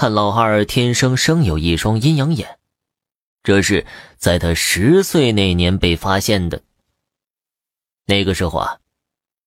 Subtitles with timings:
[0.00, 2.60] 看老二天生生有一双阴阳眼，
[3.42, 3.84] 这是
[4.16, 6.62] 在他十岁那年被发现的。
[8.06, 8.78] 那个时候啊，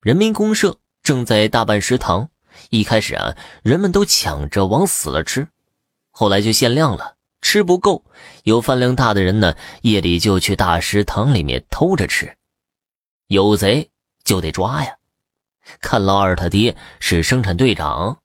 [0.00, 2.30] 人民公社正在大办食堂，
[2.70, 5.46] 一开始啊，人们都抢着往死了吃，
[6.10, 8.04] 后来就限量了，吃不够，
[8.42, 12.36] 有饭量大的人呢，夜里就去大食堂里面偷着吃，
[13.28, 13.88] 有贼
[14.24, 14.96] 就得抓呀。
[15.80, 18.19] 看老二他爹是生产队长，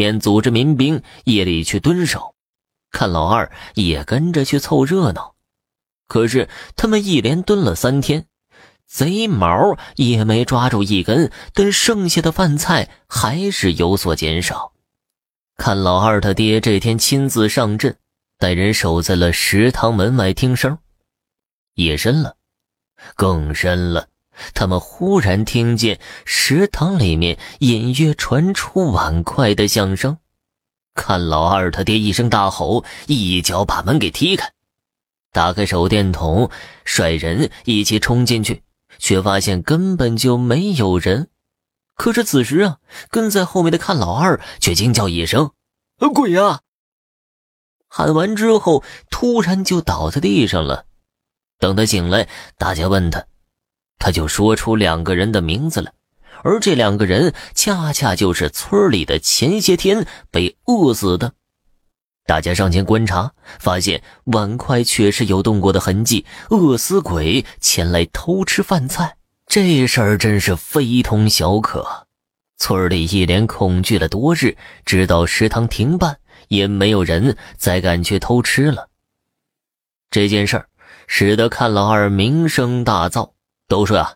[0.00, 2.34] 便组织民兵夜里去蹲守。
[2.90, 5.34] 看老二也跟着去凑热闹。
[6.08, 8.24] 可是他们一连蹲了三天，
[8.86, 14.72] 贼毛也没抓住一根，但剩下的饭菜还是有所减少。
[15.58, 17.94] 看老二他爹这天亲自上阵，
[18.38, 20.78] 带人守在了食堂门外听声。
[21.74, 22.36] 夜深了，
[23.16, 24.08] 更深了。
[24.54, 30.18] 他们忽然听见食堂里面隐约传出碗筷的响声，
[30.94, 34.52] 看老二他爹一声大吼，一脚把门给踢开，
[35.32, 36.50] 打开手电筒，
[36.84, 38.62] 率人一起冲进去，
[38.98, 41.28] 却发现根本就没有人。
[41.94, 42.78] 可是此时啊，
[43.10, 45.52] 跟在后面的看老二却惊叫一声
[46.14, 46.60] ：“鬼啊！”
[47.92, 50.86] 喊完之后，突然就倒在地上了。
[51.58, 52.26] 等他醒来，
[52.56, 53.26] 大家问他。
[54.00, 55.92] 他就说出两个人的名字了，
[56.42, 61.34] 而这两个人恰恰就是村里的前些天被饿死的。
[62.26, 69.16] 大家上前观察，发现碗筷确实有动过的痕迹，饿死鬼前来偷吃饭菜，
[69.46, 72.06] 这事儿真是非同小可。
[72.56, 78.88] 村里一连恐惧了多日，直到食堂停办，也没有人再敢去偷吃了。
[80.10, 80.68] 这件事儿
[81.06, 83.32] 使得看老二名声大噪。
[83.70, 84.14] 都说啊，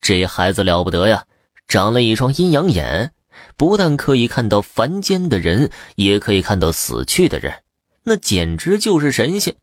[0.00, 1.26] 这孩子了不得呀，
[1.68, 3.12] 长了一双阴阳眼，
[3.54, 7.62] 不但可以看到凡间的人，也可以看到死去的人，
[8.04, 9.54] 那简直就是神仙。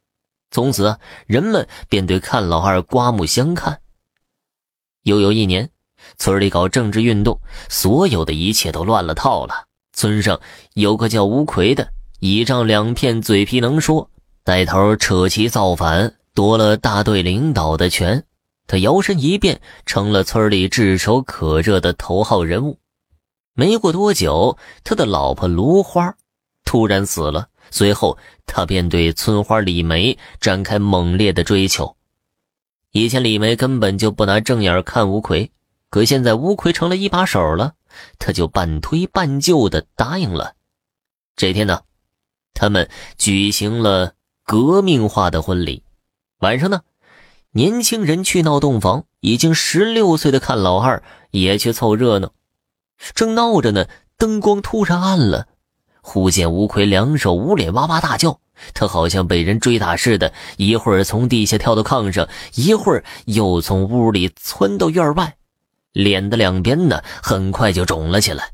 [0.51, 3.81] 从此啊，人们便对看老二刮目相看。
[5.01, 5.71] 又有一年，
[6.19, 9.65] 村里搞政治运动，所有的一切都乱了套了。
[9.91, 10.39] 村上
[10.75, 14.07] 有个叫吴奎的，倚仗两片嘴皮能说，
[14.43, 18.23] 带头扯旗造反，夺了大队领导的权。
[18.71, 22.79] 他摇身一变成了村里炙手可热的头号人物。
[23.53, 26.15] 没过多久，他的老婆芦花
[26.63, 27.49] 突然死了。
[27.69, 31.97] 随后，他便对村花李梅展开猛烈的追求。
[32.91, 35.51] 以前李梅根本就不拿正眼看吴奎，
[35.89, 37.73] 可现在吴奎成了一把手了，
[38.19, 40.53] 他就半推半就的答应了。
[41.35, 41.81] 这天呢，
[42.53, 44.13] 他们举行了
[44.45, 45.83] 革命化的婚礼。
[46.39, 46.79] 晚上呢。
[47.53, 52.31] 年轻人去闹洞房，已经十六岁的看老二也去凑热闹。
[53.13, 55.47] 正闹着呢，灯光突然暗了，
[56.01, 58.39] 忽见吴奎两手捂脸，哇哇大叫。
[58.73, 65.35] 他好像被人追打似的，一会儿从地下跳到炕上，一会儿又从屋里窜到院外，
[65.91, 68.51] 脸的两边呢，很快就肿了起来。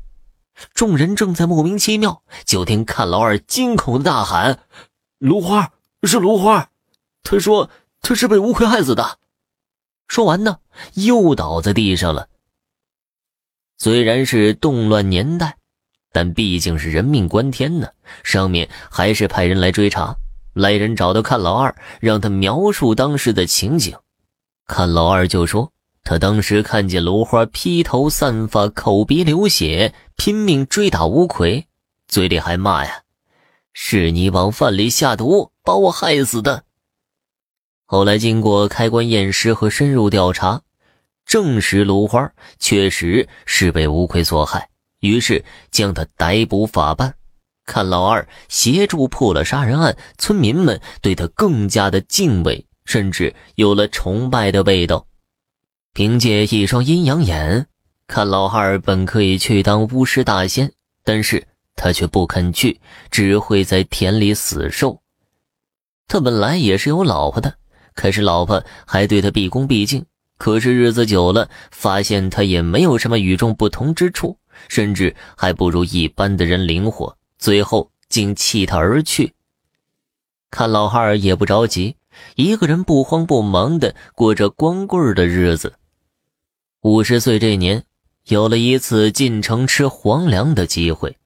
[0.74, 4.58] 众人正在莫名其妙，就听看老二惊恐的大喊
[5.18, 5.70] ：“芦花，
[6.02, 6.70] 是芦花！”
[7.22, 7.70] 他说。
[8.00, 9.18] 他是被吴奎害死的。
[10.06, 10.58] 说完呢，
[10.94, 12.28] 又倒在地上了。
[13.76, 15.56] 虽然是动乱年代，
[16.12, 17.88] 但毕竟是人命关天呢。
[18.24, 20.16] 上面还是派人来追查。
[20.54, 23.96] 来人找到看老二，让他描述当时的情景。
[24.66, 25.72] 看老二就说，
[26.02, 31.68] 他当时看见芦花披头散发、口鼻流血，拼命追打吴奎，
[32.08, 33.02] 嘴里还骂呀
[33.72, 36.64] ：“是你往饭里下毒，把我害死的。”
[37.90, 40.60] 后来经过开棺验尸和深入调查，
[41.24, 44.68] 证实芦花确实是被吴奎所害，
[45.00, 47.14] 于是将他逮捕法办。
[47.64, 55.06] 看老二协助破了杀人案，村民们对他更加的敬畏，甚至有了崇拜的味道。
[55.94, 57.66] 凭借一双阴阳眼，
[58.06, 60.70] 看老二本可以去当巫师大仙，
[61.02, 61.42] 但是
[61.74, 62.78] 他却不肯去，
[63.10, 65.00] 只会在田里死受。
[66.06, 67.54] 他本来也是有老婆的。
[67.98, 70.04] 可是老婆还对他毕恭毕敬，
[70.38, 79.34] 可是日子久了，发现他也没有什么与众不同之处，甚至还不如一般的人灵活，最后竟弃他而去。
[80.48, 81.96] 看老汉也不着急，
[82.36, 85.74] 一个人不慌不忙的过着光棍的日子。
[86.82, 87.82] 五十岁这年，
[88.28, 91.16] 有了一次进城吃皇粮的机会，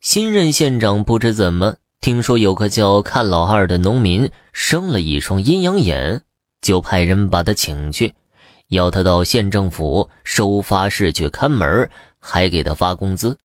[0.00, 1.78] 新任县长不知怎么。
[2.02, 6.20] 听说有个叫看老二的农民生了一双阴阳眼，
[6.60, 8.12] 就派人把他请去，
[8.66, 11.88] 要他到县政府收发室去看门，
[12.18, 13.38] 还给他发工资。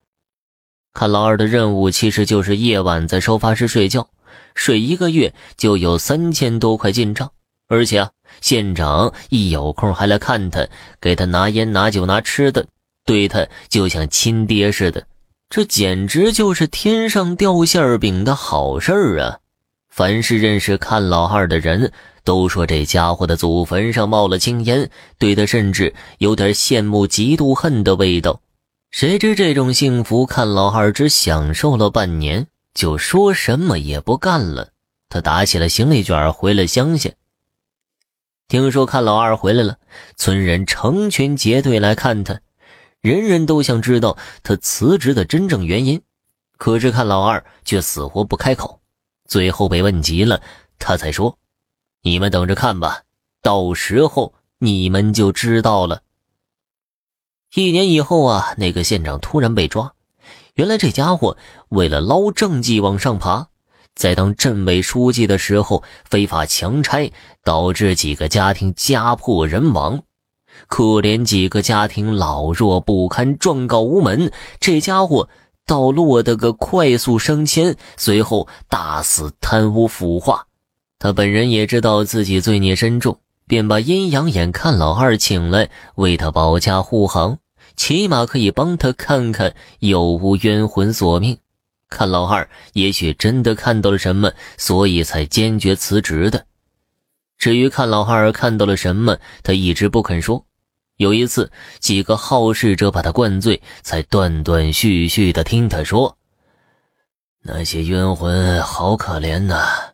[0.91, 4.09] 看老二的任务其实就是夜晚在收发室睡觉，
[4.55, 7.31] 睡一个月就有三千多块进账，
[7.67, 8.09] 而且啊，
[8.41, 10.67] 县长一有空还来看他，
[10.99, 12.65] 给他拿烟、拿酒、拿吃的，
[13.05, 15.05] 对他就像亲爹似的，
[15.49, 19.39] 这简直就是天上掉馅饼的好事儿啊！
[19.89, 21.91] 凡是认识看老二的人
[22.23, 28.41] 都说这家伙的祖坟上冒了青烟，对他甚至有点羡慕、嫉妒、恨的味道。
[28.91, 34.69] 谁知这种幸福，看老二只享受了半年，就说什么也不干了。
[35.09, 37.09] 他打起了行李卷，回了乡下。
[38.49, 39.77] 听说看老二回来了，
[40.15, 42.39] 村人成群结队来看他，
[43.07, 46.01] 人人都想知道他辞职的真正原因。
[46.57, 48.81] 可是看老二却死活不开口，
[49.27, 50.41] 最后被问急了，
[50.77, 51.37] 他才说
[52.03, 53.03] ：“你们等着看吧，
[53.41, 56.01] 到时候你们就知道了。”
[57.55, 59.93] 一年以后啊，那个县长突然被抓。
[60.55, 61.37] 原来这家伙
[61.69, 63.47] 为了捞政绩往上爬，
[63.95, 67.11] 在当镇委书记的时候非法强拆，
[67.43, 70.03] 导致几个家庭家破人亡。
[70.65, 74.31] 可怜几个家庭老弱不堪，状告无门。
[74.59, 75.29] 这家伙
[75.65, 80.47] 倒落得个快速升迁，随后大肆贪污腐化。
[80.97, 83.19] 他本人也知道自己罪孽深重。
[83.49, 87.37] 便把阴阳眼看老二请来，为他保驾护航，
[87.77, 91.37] 起码可以帮他看看有无冤魂索命。
[91.87, 96.43] 看老二也许真的看到了什么，所以才坚决辞职的。
[97.37, 100.43] 至于看老二看到了什么，他一直不肯说。
[100.97, 106.17] 有一次，几个好事者把他灌醉，才断断续续的听他说
[107.43, 109.93] ：“那些冤魂好可怜呐。”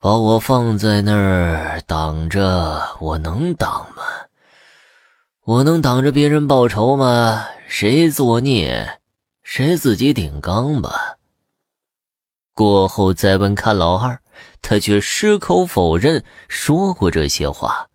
[0.00, 4.04] 把我放在那儿挡着，我能挡吗？
[5.44, 7.48] 我能挡着别人报仇吗？
[7.66, 9.00] 谁作孽，
[9.42, 11.16] 谁自己顶缸吧。
[12.54, 14.20] 过后再问看老二，
[14.62, 17.88] 他却矢口否认说过这些话。